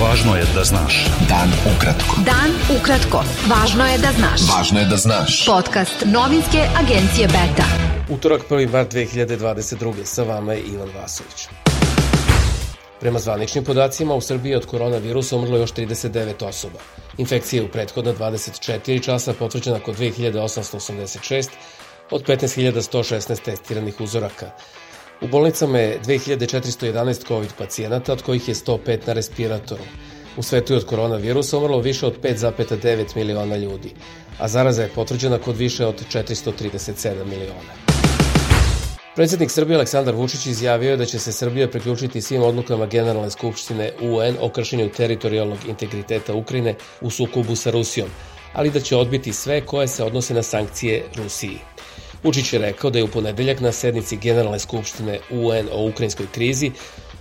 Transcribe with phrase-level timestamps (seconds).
[0.00, 0.94] Važno je da znaš.
[1.28, 2.22] Dan ukratko.
[2.24, 3.20] Dan ukratko.
[3.50, 4.46] Važno je da znaš.
[4.48, 5.34] Važno je da znaš.
[5.46, 7.66] Podcast novinske agencije Beta.
[8.08, 8.72] Utorak 1.
[8.72, 10.04] mart 2022.
[10.04, 11.48] Sa vama je Ivan Vasović.
[13.00, 16.78] Prema zvaničnim podacima, u Srbiji od koronavirusa umrlo još 39 osoba.
[17.18, 21.48] Infekcija je u prethodna 24 časa potvrđena kod 2886
[22.10, 24.50] od 15.116 testiranih uzoraka.
[25.20, 29.82] U bolnicama je 2411 COVID pacijenata, od kojih je 105 na respiratoru.
[30.36, 33.92] U svetu je od koronavirusa umrlo više od 5,9 miliona ljudi,
[34.38, 37.72] a zaraza je potvrđena kod više od 437 miliona.
[39.16, 43.92] Predsednik Srbije Aleksandar Vučić izjavio je da će se Srbija priključiti svim odlukama Generalne skupštine
[44.00, 48.08] UN o kršenju teritorijalnog integriteta Ukrajine u sukobu sa Rusijom,
[48.52, 51.58] ali da će odbiti sve koje se odnose na sankcije Rusiji.
[52.22, 56.70] Vučić je rekao da je u ponedeljak na sednici Generalne skupštine UN o ukrajinskoj krizi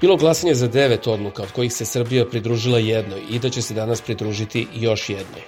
[0.00, 3.74] bilo glasanje za devet odluka, od kojih se Srbija pridružila jednoj i da će se
[3.74, 5.42] danas pridružiti još jednoj.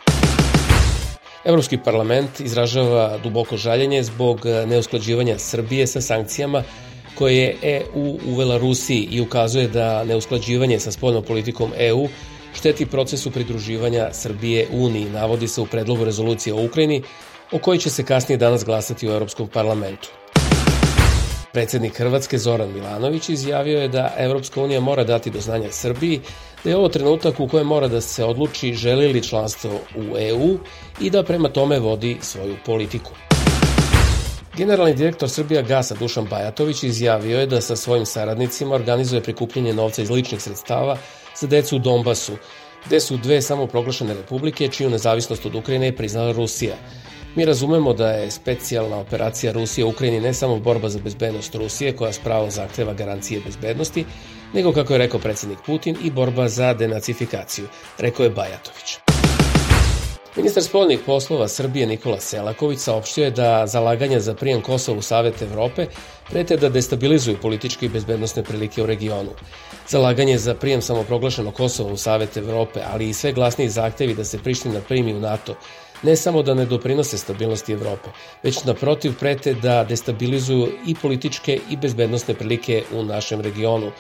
[1.45, 6.63] Evropski parlament izražava duboko žaljenje zbog neusklađivanja Srbije sa sankcijama
[7.15, 7.57] koje je
[7.95, 12.09] EU uvela Rusiji i ukazuje da neusklađivanje sa spoljnom politikom EU
[12.55, 17.03] šteti procesu pridruživanja Srbije Uniji, navodi se u predlogu rezolucije o Ukrajini
[17.53, 20.09] o kojoj će se kasnije danas glasati u Europskom parlamentu.
[21.53, 26.21] Predsednik Hrvatske Zoran Milanović izjavio je da Evropska unija mora dati do znanja Srbiji
[26.65, 30.59] da je ovo trenutak u kojem mora da se odluči želi li članstvo u EU
[31.01, 33.11] i da prema tome vodi svoju politiku.
[34.57, 40.03] Generalni direktor Srbija Gasa Dušan Bajatović izjavio je da sa svojim saradnicima organizuje prikupljanje novca
[40.03, 40.97] iz ličnih sredstava
[41.41, 42.33] za decu u Donbasu,
[42.87, 46.77] gde su dve samoproglašene republike čiju nezavisnost od Ukrajine je priznala Rusija.
[47.39, 51.97] Mi razumemo da je specijalna operacija Rusije u Ukrajini ne samo borba za bezbednost Rusije,
[51.97, 54.05] koja spravo zahteva garancije bezbednosti,
[54.55, 58.99] nego, kako je rekao predsednik Putin, i borba za denacifikaciju, rekao je Bajatović.
[60.37, 65.43] Ministar spoljnih poslova Srbije Nikola Selaković saopštio je da zalaganja za prijem Kosova u Savet
[65.43, 65.87] Evrope
[66.31, 69.31] prete da destabilizuju političke i bezbednostne prilike u regionu.
[69.89, 74.39] Zalaganje za prijem samoproglašenog Kosova u Savet Evrope, ali i sve glasniji zahtevi da se
[74.39, 75.55] Priština primi u NATO,
[76.03, 78.11] ne samo da ne doprinose stabilnosti Evrope,
[78.43, 83.91] već naprotiv prete da destabilizuju i političke i bezbednostne prilike u našem regionu.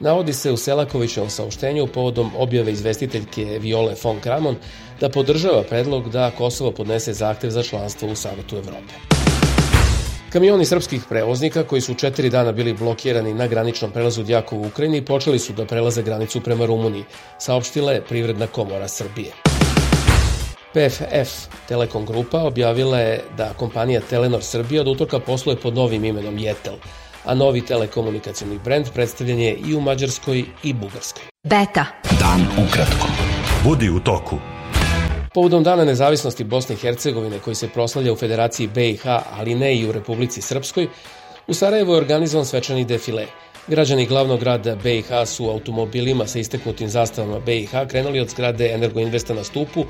[0.00, 4.56] Navodi se u Selakovićevom saopštenju povodom objave izvestiteljke Viole von Kramon
[5.00, 8.94] da podržava predlog da Kosovo podnese zahtev za članstvo u Savetu Evrope.
[10.32, 15.04] Kamioni srpskih prevoznika koji su četiri dana bili blokirani na graničnom prelazu Djakov u Ukrajini
[15.04, 17.04] počeli su da prelaze granicu prema Rumuniji,
[17.38, 19.53] saopštila je Privredna komora Srbije.
[20.74, 26.38] PFF Telekom Grupa objavila je da kompanija Telenor Srbija od utorka posluje pod novim imenom
[26.38, 26.74] Jetel,
[27.24, 31.22] a novi telekomunikacijni brend predstavljen je i u Mađarskoj i Bugarskoj.
[31.42, 31.86] Beta.
[32.20, 33.06] Dan ukratko.
[33.64, 34.38] Budi u toku.
[35.34, 39.88] Povodom Dana nezavisnosti Bosne i Hercegovine koji se proslavlja u Federaciji BiH, ali ne i
[39.88, 40.88] u Republici Srpskoj,
[41.46, 43.26] u Sarajevu je organizovan svečani defile.
[43.68, 49.44] Građani glavnog grada BiH su automobilima sa isteknutim zastavama BiH krenuli od zgrade Energoinvesta na
[49.44, 49.84] stupu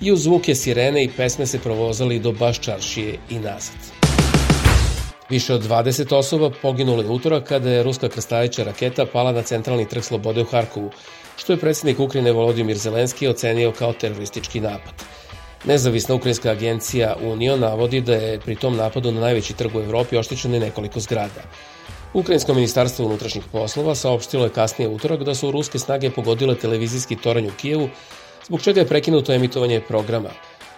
[0.00, 4.00] i uz zvuke sirene i pesme se provozali do Baščaršije i nazad.
[5.30, 9.88] Više od 20 osoba poginulo je utorak kada je ruska krstajeća raketa pala na centralni
[9.88, 10.90] trg Slobode u Harkovu,
[11.36, 14.92] što je predsednik Ukrajine Volodimir Zelenski ocenio kao teroristički napad.
[15.64, 20.16] Nezavisna ukrajinska agencija Unio navodi da je pri tom napadu na najveći trg u Evropi
[20.16, 21.42] oštećeno nekoliko zgrada.
[22.14, 27.46] Ukrajinsko ministarstvo unutrašnjih poslova saopštilo je kasnije utorak da su ruske snage pogodile televizijski toranj
[27.46, 27.88] u Kijevu
[28.50, 30.30] zbog čega je prekinuto emitovanje programa.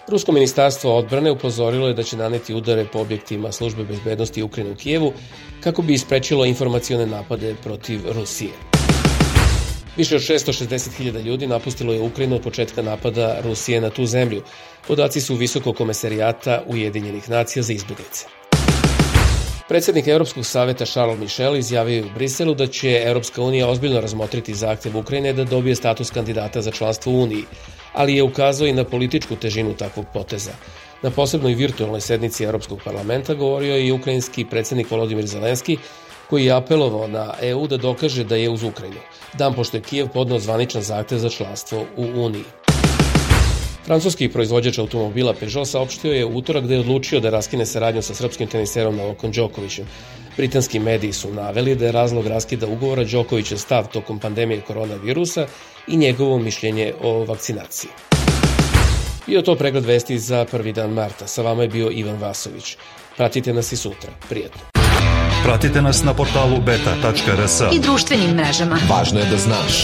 [0.07, 4.75] Rusko ministarstvo odbrane upozorilo je da će naneti udare po objektima službe bezbednosti Ukrajine u
[4.75, 5.13] Kijevu
[5.63, 8.51] kako bi isprečilo informacione napade protiv Rusije.
[9.97, 14.43] Više od 660.000 ljudi napustilo je Ukrajinu od početka napada Rusije na tu zemlju.
[14.87, 18.42] Podaci su Visokog komesarijata Ujedinjenih nacija za izbjeglice.
[19.67, 24.97] Predsednik Evropskog saveta Charles Michel izjavio u Briselu da će Evropska unija ozbiljno razmotriti zahtev
[24.97, 27.43] Ukrajine da dobije status kandidata za članstvo u Uniji,
[27.93, 30.51] ali je ukazao i na političku težinu takvog poteza.
[31.01, 35.77] Na posebnoj virtualnoj sednici Evropskog parlamenta govorio je i ukrajinski predsednik Volodimir Zelenski,
[36.29, 38.99] koji je apelovao na EU da dokaže da je uz Ukrajinu,
[39.33, 42.43] dan pošto je Kijev podnao zvaničan zahtev za članstvo u Uniji.
[43.85, 48.47] Francuski proizvođač automobila Peugeot saopštio je utorak da je odlučio da raskine saradnju sa srpskim
[48.47, 49.85] teniserom Novakom Đokovićem.
[50.37, 55.47] Britanski mediji su naveli da je razlog raskida ugovora Đokovićev stav tokom pandemije koronavirusa
[55.87, 57.89] i njegovo mišljenje o vakcinaciji.
[59.27, 61.27] Bio to pregled vesti za prvi dan marta.
[61.27, 62.77] Sa vama je bio Ivan Vasović.
[63.17, 64.11] Pratite nas i sutra.
[64.29, 64.61] Prijetno.
[65.43, 68.79] Pratite nas na portalu beta.rs I društvenim mrežama.
[68.89, 69.83] Važno je da znaš.